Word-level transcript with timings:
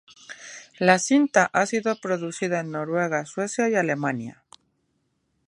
La 0.79 0.97
cinta 0.97 1.51
ha 1.53 1.67
sido 1.67 1.93
coproducida 1.93 2.61
en 2.61 2.71
Noruega, 2.71 3.23
Suecia 3.27 3.69
y 3.69 3.75
Alemania. 3.75 4.43